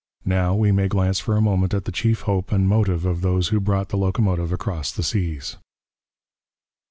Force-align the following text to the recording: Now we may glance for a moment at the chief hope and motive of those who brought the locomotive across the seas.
Now 0.25 0.55
we 0.55 0.71
may 0.71 0.87
glance 0.87 1.19
for 1.19 1.35
a 1.37 1.41
moment 1.41 1.75
at 1.75 1.85
the 1.85 1.91
chief 1.91 2.21
hope 2.21 2.51
and 2.51 2.67
motive 2.67 3.05
of 3.05 3.21
those 3.21 3.49
who 3.49 3.59
brought 3.59 3.89
the 3.89 3.97
locomotive 3.99 4.51
across 4.51 4.91
the 4.91 5.03
seas. 5.03 5.57